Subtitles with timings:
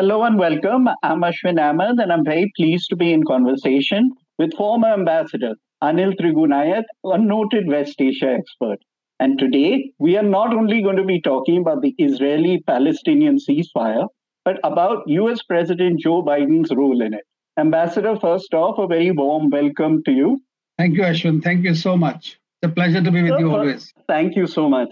[0.00, 0.88] Hello and welcome.
[1.02, 6.18] I'm Ashwin Ahmed, and I'm very pleased to be in conversation with former Ambassador Anil
[6.18, 8.78] Trigunayat, a noted West Asia expert.
[9.18, 14.06] And today, we are not only going to be talking about the Israeli Palestinian ceasefire,
[14.42, 17.26] but about US President Joe Biden's role in it.
[17.58, 20.40] Ambassador, first off, a very warm welcome to you.
[20.78, 21.42] Thank you, Ashwin.
[21.42, 22.38] Thank you so much.
[22.62, 23.92] It's a pleasure to be with you always.
[24.08, 24.88] Thank you so much.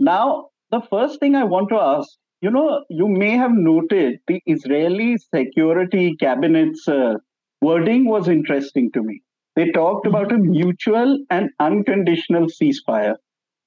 [0.00, 4.40] Now, the first thing I want to ask you know, you may have noted the
[4.46, 7.14] Israeli security cabinet's uh,
[7.60, 9.22] wording was interesting to me.
[9.56, 13.16] They talked about a mutual and unconditional ceasefire.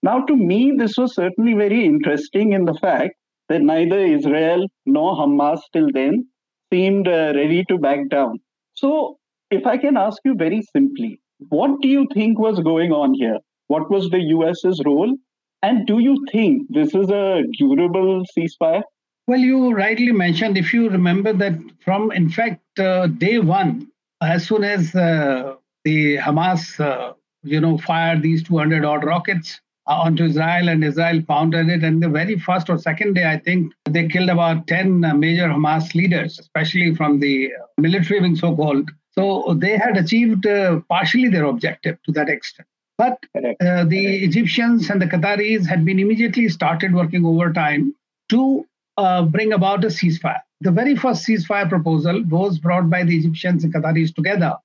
[0.02, 3.16] Now, to me, this was certainly very interesting in the fact
[3.50, 6.28] that neither Israel nor Hamas till then
[6.72, 8.40] seemed uh, ready to back down.
[8.74, 9.18] So,
[9.52, 13.38] if I can ask you very simply, what do you think was going on here?
[13.68, 15.16] What was the US's role?
[15.64, 18.84] And do you think this is a durable ceasefire?
[19.28, 23.88] Well, you rightly mentioned, if you remember that from, in fact, uh, day one,
[24.22, 29.94] as soon as uh, the Hamas, uh, you know, fired these 200 odd rockets uh,
[29.94, 33.72] onto Israel and Israel pounded it, and the very first or second day, I think
[33.90, 38.92] they killed about 10 uh, major Hamas leaders, especially from the military wing, so called.
[39.12, 42.68] So they had achieved uh, partially their objective to that extent.
[42.98, 47.96] But uh, the Egyptians and the Qataris had been immediately started working overtime
[48.30, 48.66] to
[48.98, 50.42] uh, bring about a ceasefire.
[50.62, 54.56] The very first ceasefire proposal was brought by the Egyptians and Qataris together,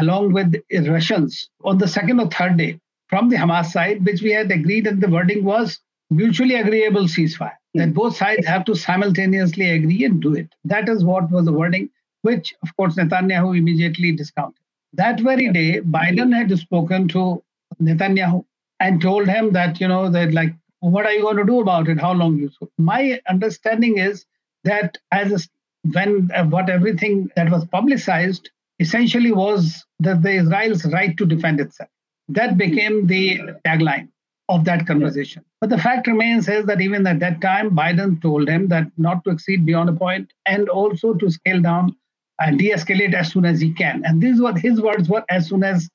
[0.00, 0.54] along with
[0.88, 4.86] Russians, on the second or third day from the Hamas side, which we had agreed,
[4.86, 5.78] and the wording was
[6.10, 7.52] mutually agreeable ceasefire.
[7.74, 10.48] That both sides have to simultaneously agree and do it.
[10.64, 11.90] That is what was the wording,
[12.22, 14.60] which, of course, Netanyahu immediately discounted.
[14.94, 17.42] That very day, Biden had spoken to
[17.80, 18.44] Netanyahu
[18.80, 21.88] and told him that, you know, that like, what are you going to do about
[21.88, 22.00] it?
[22.00, 22.50] How long you?
[22.58, 24.26] So my understanding is
[24.64, 25.48] that as a,
[25.92, 31.60] when uh, what everything that was publicized essentially was that the Israel's right to defend
[31.60, 31.88] itself.
[32.28, 34.08] That became the tagline
[34.48, 35.44] of that conversation.
[35.60, 39.24] But the fact remains is that even at that time, Biden told him that not
[39.24, 41.96] to exceed beyond a point and also to scale down
[42.40, 44.02] and de-escalate as soon as he can.
[44.04, 45.88] And these were his words were as soon as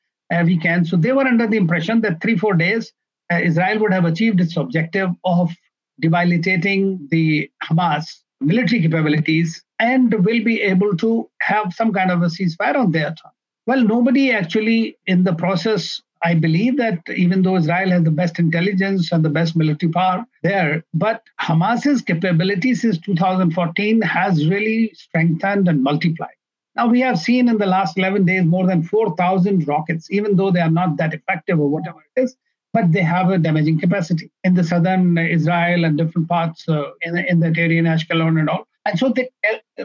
[0.45, 0.85] we can.
[0.85, 2.91] So they were under the impression that three, four days,
[3.31, 5.51] uh, Israel would have achieved its objective of
[5.99, 8.05] debilitating the Hamas
[8.41, 13.09] military capabilities and will be able to have some kind of a ceasefire on their
[13.09, 13.35] terms.
[13.67, 18.39] Well, nobody actually in the process, I believe that even though Israel has the best
[18.39, 25.67] intelligence and the best military power there, but Hamas's capability since 2014 has really strengthened
[25.67, 26.38] and multiplied.
[26.75, 30.51] Now, we have seen in the last 11 days more than 4,000 rockets, even though
[30.51, 32.35] they are not that effective or whatever it is,
[32.73, 37.17] but they have a damaging capacity in the southern Israel and different parts uh, in,
[37.17, 38.67] in the area, Ashkelon and all.
[38.85, 39.29] And so they,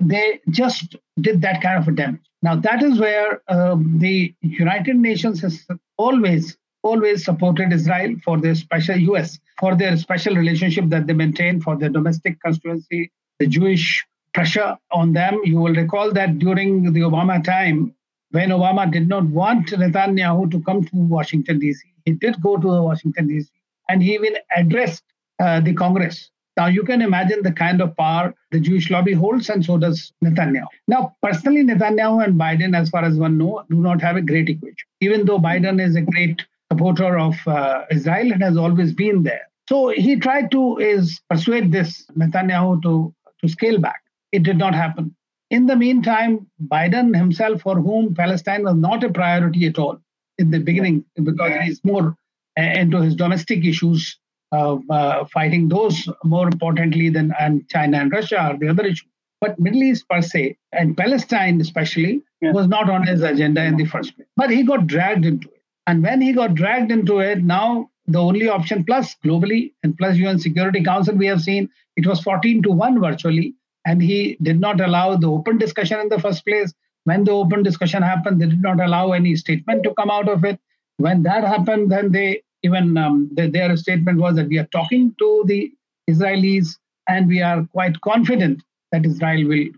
[0.00, 2.20] they just did that kind of a damage.
[2.42, 5.66] Now, that is where um, the United Nations has
[5.96, 11.60] always, always supported Israel for their special, US, for their special relationship that they maintain
[11.60, 15.40] for their domestic constituency, the Jewish pressure on them.
[15.44, 17.94] You will recall that during the Obama time,
[18.32, 22.66] when Obama did not want Netanyahu to come to Washington, D.C., he did go to
[22.82, 23.48] Washington, D.C.,
[23.88, 25.04] and he even addressed
[25.40, 26.30] uh, the Congress.
[26.56, 30.12] Now, you can imagine the kind of power the Jewish lobby holds, and so does
[30.24, 30.66] Netanyahu.
[30.86, 34.48] Now, personally, Netanyahu and Biden, as far as one knows, do not have a great
[34.48, 34.86] equation.
[35.00, 39.42] Even though Biden is a great supporter of uh, Israel and has always been there.
[39.68, 44.03] So he tried to is persuade this Netanyahu to, to scale back.
[44.34, 45.14] It did not happen.
[45.50, 50.00] In the meantime, Biden himself, for whom Palestine was not a priority at all
[50.38, 52.16] in the beginning, because he's more
[52.58, 54.18] uh, into his domestic issues,
[54.50, 59.06] uh, uh, fighting those more importantly than and China and Russia are the other issue.
[59.40, 62.50] But Middle East per se, and Palestine especially, yeah.
[62.50, 64.28] was not on his agenda in the first place.
[64.36, 65.62] But he got dragged into it.
[65.86, 70.16] And when he got dragged into it, now the only option, plus globally and plus
[70.16, 73.54] UN Security Council, we have seen it was 14 to 1 virtually
[73.84, 76.72] and he did not allow the open discussion in the first place.
[77.04, 80.44] When the open discussion happened, they did not allow any statement to come out of
[80.44, 80.58] it.
[80.96, 85.14] When that happened, then they even um, the, their statement was that we are talking
[85.18, 85.70] to the
[86.08, 86.76] Israelis
[87.08, 89.68] and we are quite confident that Israel will.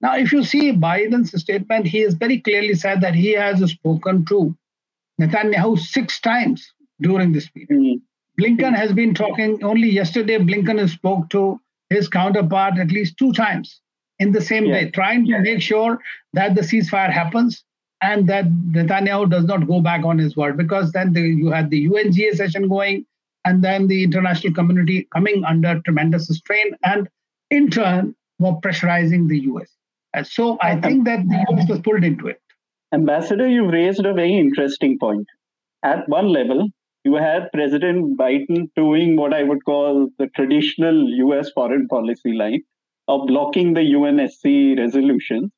[0.00, 4.24] Now, if you see Biden's statement, he has very clearly said that he has spoken
[4.26, 4.56] to
[5.20, 7.70] Netanyahu six times during this period.
[7.70, 8.42] Mm-hmm.
[8.42, 10.38] Blinken has been talking only yesterday.
[10.38, 11.60] Blinken spoke to
[11.90, 13.80] his counterpart at least two times
[14.18, 14.80] in the same yeah.
[14.80, 15.40] day, trying to yeah.
[15.40, 15.98] make sure
[16.32, 17.64] that the ceasefire happens
[18.02, 21.70] and that Netanyahu does not go back on his word because then the, you had
[21.70, 23.04] the UNGA session going
[23.44, 26.72] and then the international community coming under tremendous strain.
[26.82, 27.08] And
[27.50, 29.68] in turn, were pressurizing the US.
[30.14, 32.40] And so I think that the US was pulled into it.
[32.92, 35.26] Ambassador, you raised a very interesting point.
[35.84, 36.68] At one level,
[37.04, 42.62] you had President Biden doing what I would call the traditional US foreign policy line
[43.08, 45.50] of blocking the UNSC resolution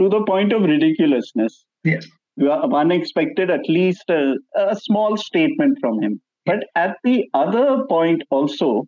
[0.00, 1.64] to the point of ridiculousness.
[1.84, 2.06] Yes.
[2.36, 6.20] One expected at least a, a small statement from him.
[6.46, 8.86] But at the other point also,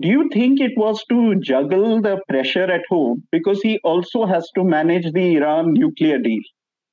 [0.00, 4.48] do you think it was to juggle the pressure at home because he also has
[4.56, 6.42] to manage the Iran nuclear deal?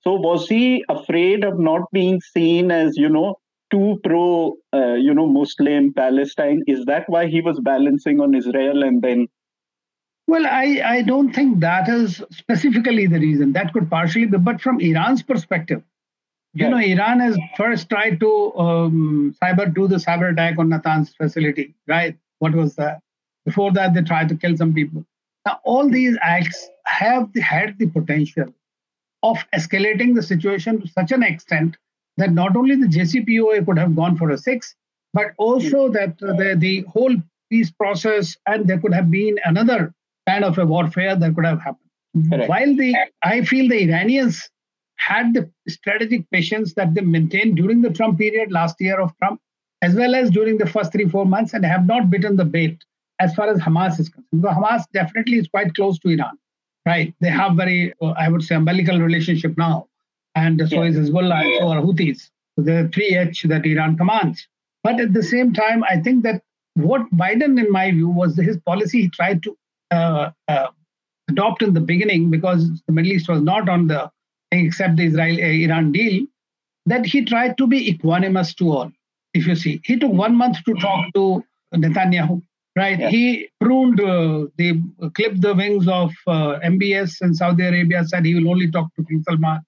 [0.03, 3.35] So was he afraid of not being seen as, you know,
[3.71, 6.63] too pro, uh, you know, Muslim Palestine?
[6.67, 9.27] Is that why he was balancing on Israel and then?
[10.27, 13.53] Well, I, I don't think that is specifically the reason.
[13.53, 15.83] That could partially be, but from Iran's perspective,
[16.53, 21.15] you know, Iran has first tried to um, cyber do the cyber attack on Natanz
[21.15, 22.17] facility, right?
[22.39, 22.99] What was that?
[23.45, 25.05] Before that, they tried to kill some people.
[25.45, 28.53] Now, all these acts have the, had the potential
[29.23, 31.77] of escalating the situation to such an extent
[32.21, 34.75] that not only the JCPOA could have gone for a six,
[35.13, 35.93] but also hmm.
[35.93, 37.15] that the, the whole
[37.49, 39.93] peace process and there could have been another
[40.27, 41.89] kind of a warfare that could have happened.
[42.29, 42.49] Correct.
[42.49, 44.49] While the I feel the Iranians
[44.97, 49.41] had the strategic patience that they maintained during the Trump period last year of Trump,
[49.81, 52.83] as well as during the first three, four months, and have not bitten the bait
[53.19, 54.41] as far as Hamas is concerned.
[54.41, 56.37] Because Hamas definitely is quite close to Iran,
[56.85, 57.13] right?
[57.19, 59.87] They have very, I would say, umbilical relationship now.
[60.35, 60.89] And so yeah.
[60.89, 62.29] is Hezbollah or Houthis.
[62.55, 64.47] So the 3H that Iran commands.
[64.83, 66.41] But at the same time, I think that
[66.75, 69.57] what Biden, in my view, was his policy he tried to
[69.91, 70.67] uh, uh,
[71.29, 74.09] adopt in the beginning because the Middle East was not on the
[74.51, 76.25] except the Israel uh, Iran deal,
[76.85, 78.91] that he tried to be equanimous to all.
[79.33, 81.43] If you see, he took one month to talk to
[81.73, 82.41] Netanyahu,
[82.75, 82.99] right?
[82.99, 83.09] Yeah.
[83.09, 84.81] He pruned uh, the
[85.13, 88.03] clipped the wings of uh, MBS in Saudi Arabia.
[88.03, 89.61] Said he will only talk to King Salman.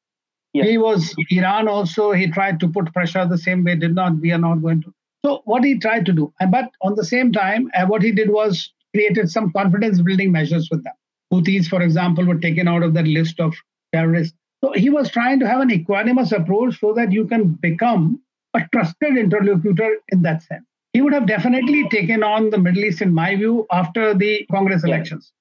[0.53, 0.65] Yeah.
[0.65, 2.11] He was Iran also.
[2.11, 3.75] He tried to put pressure the same way.
[3.75, 4.19] Did not.
[4.19, 4.93] We are not going to.
[5.25, 8.29] So what he tried to do, but on the same time, uh, what he did
[8.29, 10.93] was created some confidence building measures with them.
[11.33, 13.55] Houthis, for example, were taken out of that list of
[13.93, 14.35] terrorists.
[14.63, 18.21] So he was trying to have an equanimous approach so that you can become
[18.53, 20.65] a trusted interlocutor in that sense.
[20.91, 24.83] He would have definitely taken on the Middle East, in my view, after the Congress
[24.83, 25.31] elections,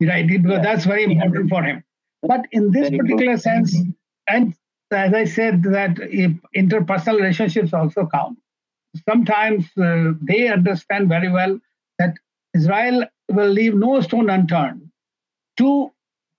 [0.00, 0.26] right?
[0.26, 1.82] Because that's very important for him.
[2.22, 3.76] But in this particular sense,
[4.28, 4.54] and
[4.92, 5.96] as I said, that
[6.56, 8.38] interpersonal relationships also count.
[9.08, 11.58] Sometimes uh, they understand very well
[11.98, 12.14] that
[12.54, 14.90] Israel will leave no stone unturned
[15.58, 15.92] to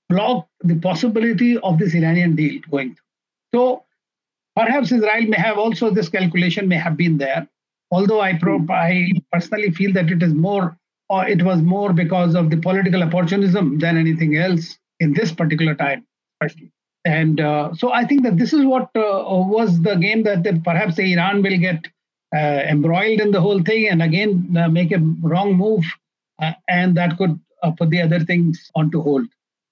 [0.09, 3.05] block the possibility of this Iranian deal going through.
[3.53, 3.83] So
[4.55, 7.47] perhaps Israel may have also this calculation may have been there.
[7.91, 8.71] Although I, pro- hmm.
[8.71, 10.77] I personally feel that it is more,
[11.09, 15.75] or it was more because of the political opportunism than anything else in this particular
[15.75, 16.05] time,
[16.41, 16.71] especially.
[17.05, 20.63] And uh, so I think that this is what uh, was the game that, that
[20.63, 21.87] perhaps Iran will get
[22.33, 25.83] uh, embroiled in the whole thing and again uh, make a wrong move,
[26.41, 29.25] uh, and that could uh, put the other things onto hold.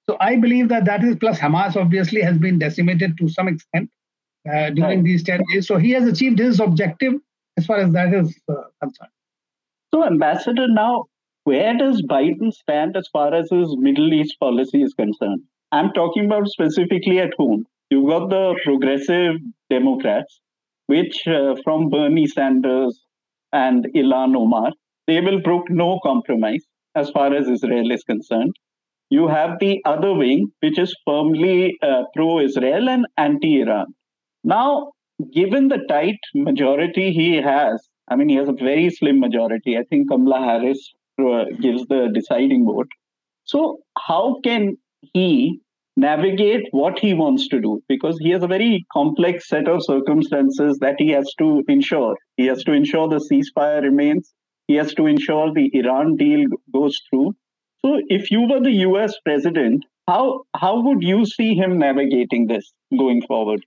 [0.09, 3.91] So I believe that that is plus Hamas obviously has been decimated to some extent
[4.47, 5.03] uh, during right.
[5.03, 5.67] these 10 days.
[5.67, 7.13] So he has achieved his objective
[7.57, 9.11] as far as that is uh, concerned.
[9.93, 11.05] So, Ambassador, now
[11.43, 15.41] where does Biden stand as far as his Middle East policy is concerned?
[15.71, 17.65] I'm talking about specifically at home.
[17.89, 19.35] You've got the progressive
[19.69, 20.41] Democrats,
[20.88, 23.03] which uh, from Bernie Sanders
[23.51, 24.71] and Ilhan Omar,
[25.07, 28.53] they will brook no compromise as far as Israel is concerned.
[29.09, 33.88] You have the other wing, which is firmly uh, pro Israel and anti Iran.
[34.43, 34.91] Now,
[35.33, 39.77] given the tight majority he has, I mean, he has a very slim majority.
[39.77, 42.88] I think Kamala Harris uh, gives the deciding vote.
[43.45, 44.77] So, how can
[45.13, 45.60] he
[45.98, 47.82] navigate what he wants to do?
[47.88, 52.15] Because he has a very complex set of circumstances that he has to ensure.
[52.38, 54.34] He has to ensure the ceasefire remains,
[54.68, 57.36] he has to ensure the Iran deal goes through.
[57.84, 62.72] So, if you were the US president, how, how would you see him navigating this
[62.98, 63.63] going forward?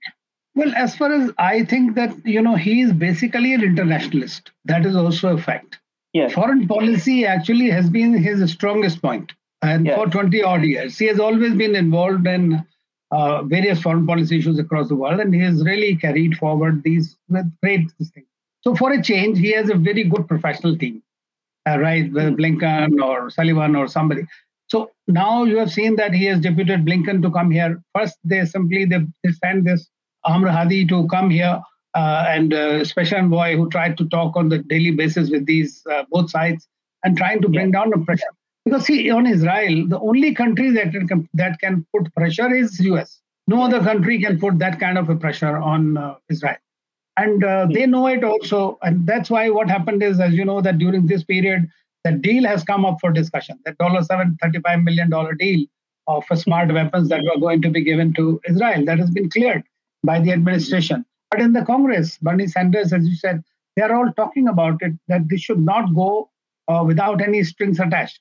[0.55, 4.51] Well, as far as I think that, you know, he is basically an internationalist.
[4.65, 5.79] That is also a fact.
[6.13, 6.33] Yes.
[6.33, 9.33] Foreign policy actually has been his strongest point.
[9.63, 9.97] And yes.
[9.97, 12.65] for 20 odd years, he has always been involved in
[13.11, 15.19] uh, various foreign policy issues across the world.
[15.19, 18.27] And he has really carried forward these with great things.
[18.61, 21.03] So, for a change, he has a very good professional team
[21.67, 24.25] uh, right, with Blinken or Sullivan or somebody.
[24.67, 27.81] So now you have seen that he has deputed Blinken to come here.
[27.95, 29.89] First, they simply they, they sent this
[30.23, 31.61] Amr Hadi to come here
[31.93, 35.83] uh, and uh, special envoy who tried to talk on the daily basis with these
[35.91, 36.67] uh, both sides
[37.03, 38.33] and trying to bring down the pressure.
[38.65, 43.19] Because see, on Israel, the only country that can, that can put pressure is US.
[43.47, 46.55] No other country can put that kind of a pressure on uh, Israel.
[47.17, 48.79] And uh, they know it also.
[48.81, 51.69] And that's why what happened is, as you know, that during this period,
[52.03, 53.59] the deal has come up for discussion.
[53.65, 55.65] That $735 million deal
[56.07, 58.85] of smart weapons that were going to be given to Israel.
[58.85, 59.63] That has been cleared
[60.03, 61.05] by the administration.
[61.31, 63.43] But in the Congress, Bernie Sanders, as you said,
[63.75, 66.29] they are all talking about it that this should not go
[66.67, 68.19] uh, without any strings attached.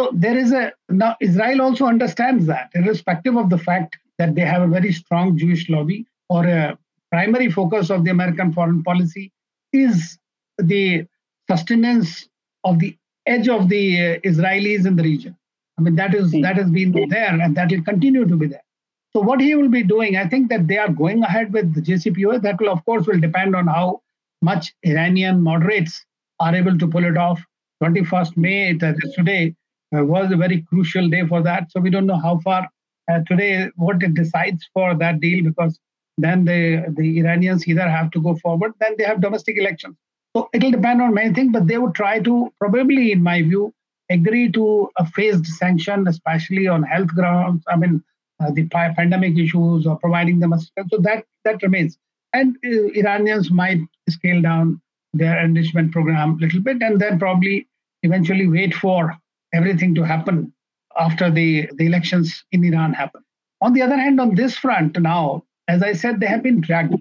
[0.00, 4.46] So there is a now Israel also understands that, irrespective of the fact that they
[4.52, 6.78] have a very strong Jewish lobby or a
[7.10, 9.30] primary focus of the American foreign policy
[9.74, 10.16] is
[10.56, 11.06] the
[11.50, 12.26] sustenance
[12.64, 15.36] of the edge of the uh, Israelis in the region.
[15.78, 18.66] I mean, that is that has been there and that will continue to be there.
[19.12, 21.82] So what he will be doing, I think that they are going ahead with the
[21.82, 22.40] JCPOA.
[22.40, 24.00] That will, of course, will depend on how
[24.40, 26.02] much Iranian moderates
[26.38, 27.44] are able to pull it off.
[27.82, 29.54] 21st May, that is today,
[29.92, 31.70] was a very crucial day for that.
[31.70, 32.68] So we don't know how far
[33.10, 35.78] uh, today what it decides for that deal because
[36.18, 39.96] then the the Iranians either have to go forward, then they have domestic elections.
[40.36, 43.72] So it'll depend on many things, but they would try to probably, in my view,
[44.10, 47.64] agree to a phased sanction, especially on health grounds.
[47.68, 48.04] I mean,
[48.40, 50.88] uh, the pandemic issues or providing them assistance.
[50.90, 51.98] So that that remains.
[52.32, 54.80] And uh, Iranians might scale down
[55.12, 57.66] their enrichment program a little bit, and then probably
[58.02, 59.16] eventually wait for
[59.52, 60.52] everything to happen
[60.98, 63.22] after the, the elections in Iran happen.
[63.60, 66.92] On the other hand, on this front now, as I said, they have been dragged
[66.92, 67.00] back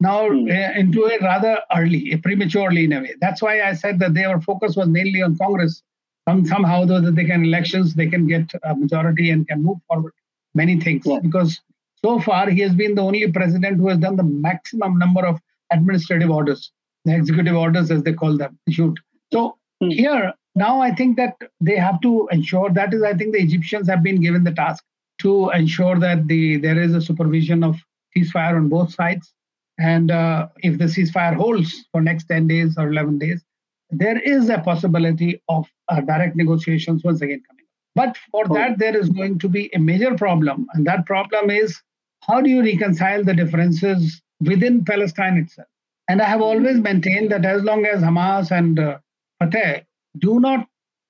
[0.00, 0.50] now mm.
[0.50, 3.14] uh, into it rather early, prematurely in a way.
[3.20, 5.82] That's why I said that their focus was mainly on Congress
[6.28, 9.78] some, somehow though that they can elections they can get a majority and can move
[9.88, 10.12] forward
[10.54, 11.18] many things yeah.
[11.22, 11.60] because
[12.04, 15.40] so far he has been the only president who has done the maximum number of
[15.72, 16.72] administrative orders
[17.04, 18.98] the executive orders as they call them issued
[19.32, 19.92] so mm.
[19.92, 23.88] here now i think that they have to ensure that is i think the egyptians
[23.88, 24.84] have been given the task
[25.18, 27.76] to ensure that the there is a supervision of
[28.16, 29.32] ceasefire on both sides
[29.78, 33.44] and uh, if the ceasefire holds for next 10 days or 11 days
[33.90, 37.64] there is a possibility of uh, direct negotiations once again coming.
[37.94, 38.54] But for oh.
[38.54, 40.66] that, there is going to be a major problem.
[40.74, 41.80] And that problem is
[42.22, 45.68] how do you reconcile the differences within Palestine itself?
[46.08, 48.98] And I have always maintained that as long as Hamas and uh,
[49.40, 49.84] Fatah
[50.18, 50.66] do not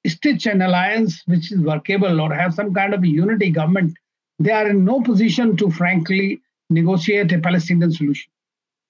[0.06, 3.94] stitch an alliance which is workable or have some kind of a unity government,
[4.38, 8.30] they are in no position to frankly negotiate a Palestinian solution.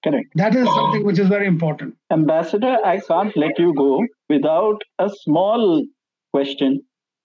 [0.03, 0.29] Correct.
[0.35, 1.95] That is something which is very important.
[2.11, 5.83] Ambassador, I can't let you go without a small
[6.33, 6.81] question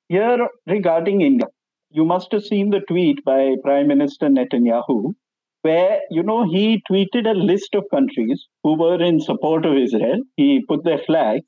[0.08, 1.46] here regarding India.
[1.90, 5.14] You must have seen the tweet by Prime Minister Netanyahu,
[5.60, 10.22] where, you know, he tweeted a list of countries who were in support of Israel.
[10.36, 11.44] He put their flags.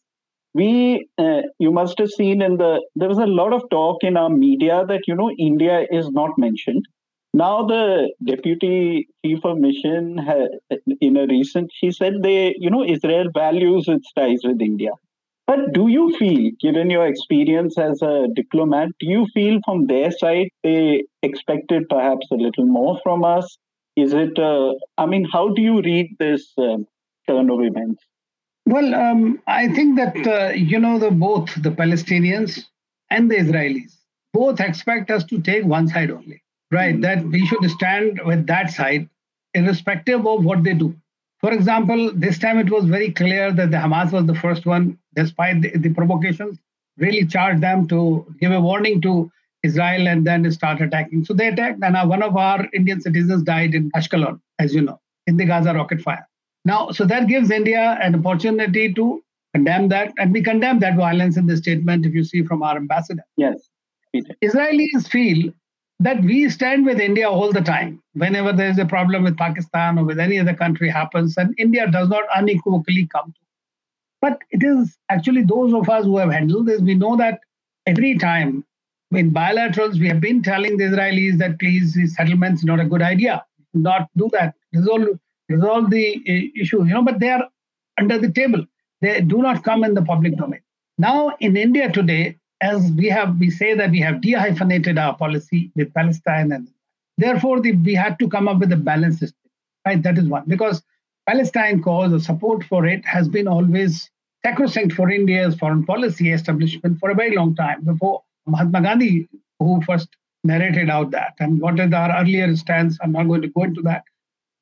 [0.54, 4.16] We, uh, you must have seen in the, there was a lot of talk in
[4.16, 6.84] our media that, you know, India is not mentioned.
[7.32, 10.20] Now the deputy chief of mission,
[11.00, 14.92] in a recent, she said they, you know, Israel values its ties with India.
[15.48, 20.12] But do you feel, given your experience as a diplomat, do you feel from their
[20.12, 23.58] side they expected perhaps a little more from us?
[23.96, 26.78] Is it, uh, I mean, how do you read this uh,
[27.28, 28.02] turn of events?
[28.66, 32.64] Well, um, I think that, uh, you know, the both the Palestinians
[33.10, 33.96] and the Israelis
[34.32, 36.44] both expect us to take one side only
[36.74, 37.00] right?
[37.00, 39.08] That we should stand with that side,
[39.54, 40.94] irrespective of what they do.
[41.40, 44.98] For example, this time it was very clear that the Hamas was the first one,
[45.14, 46.58] despite the, the provocations,
[46.98, 49.30] really charged them to give a warning to
[49.62, 51.24] Israel and then start attacking.
[51.24, 55.00] So they attacked, and one of our Indian citizens died in Ashkelon, as you know,
[55.26, 56.26] in the Gaza rocket fire.
[56.64, 59.22] Now, so that gives India an opportunity to
[59.54, 62.76] condemn that, and we condemn that violence in the statement, if you see from our
[62.76, 63.24] ambassador.
[63.36, 63.68] Yes.
[64.42, 65.52] Israelis feel
[66.00, 68.02] that we stand with India all the time.
[68.14, 71.88] Whenever there is a problem with Pakistan or with any other country happens, and India
[71.90, 73.40] does not unequivocally come to.
[74.20, 77.40] But it is actually those of us who have handled this, we know that
[77.86, 78.64] every time
[79.10, 83.44] in bilaterals, we have been telling the Israelis that please, settlements not a good idea.
[83.74, 84.54] Not do that.
[84.72, 85.20] Resolve,
[85.54, 87.48] resolve the uh, issue, you know, but they are
[87.98, 88.64] under the table.
[89.00, 90.60] They do not come in the public domain.
[90.98, 95.70] Now, in India today, as we have we say that we have dehyphenated our policy
[95.76, 96.68] with Palestine and
[97.18, 99.50] therefore the, we had to come up with a balanced system.
[99.86, 100.82] Right, that is one because
[101.26, 104.10] Palestine cause or support for it has been always
[104.44, 109.82] sacrosanct for India's foreign policy establishment for a very long time before Mahatma Gandhi, who
[109.82, 110.08] first
[110.42, 111.34] narrated out that.
[111.40, 112.98] And what is our earlier stance?
[113.02, 114.04] I'm not going to go into that.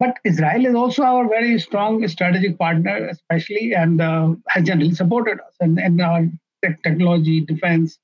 [0.02, 5.38] But Israel is also our very strong strategic partner, especially, and uh, has generally supported
[5.38, 5.54] us.
[5.60, 6.22] And, and our
[6.82, 7.98] technology, defense,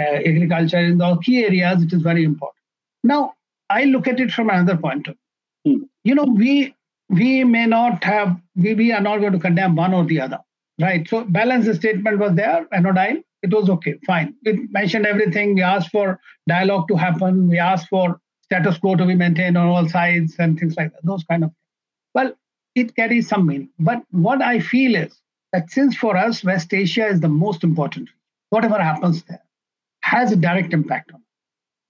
[0.00, 2.64] uh, agriculture in the key areas, it is very important.
[3.04, 3.34] Now,
[3.68, 5.16] I look at it from another point of
[5.66, 5.80] view.
[5.80, 5.84] Hmm.
[6.04, 6.74] You know, we
[7.10, 10.38] we may not have we, we are not going to condemn one or the other,
[10.80, 11.06] right?
[11.06, 14.34] So balance statement was there, anodyne, it was okay, fine.
[14.44, 15.54] It mentioned everything.
[15.54, 16.18] We asked for
[16.48, 17.48] dialogue to happen.
[17.48, 18.20] We asked for
[18.52, 21.04] status quo to be maintained on all sides and things like that.
[21.04, 21.52] Those kind of.
[22.14, 22.32] Well,
[22.74, 23.70] it carries some meaning.
[23.78, 25.18] But what I feel is
[25.52, 28.10] that since for us West Asia is the most important,
[28.50, 29.42] whatever happens there
[30.02, 31.26] has a direct impact on us.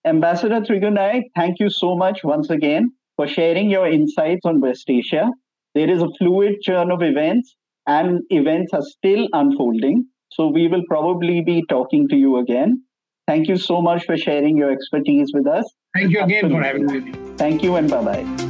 [0.04, 5.30] Ambassador Trigunai, thank you so much once again for sharing your insights on West Asia.
[5.74, 10.06] There is a fluid churn of events, and events are still unfolding.
[10.30, 12.82] So we will probably be talking to you again.
[13.26, 15.64] Thank you so much for sharing your expertise with us.
[15.94, 16.86] Thank you again Absolutely.
[16.86, 17.36] for having me.
[17.36, 18.41] Thank you and bye bye.